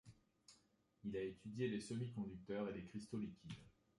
Il 1.03 1.15
a 1.15 1.21
étudié 1.21 1.67
les 1.67 1.79
semi-conducteurs 1.79 2.67
et 2.69 2.73
les 2.73 2.85
cristaux 2.87 3.19
liquides. 3.19 3.59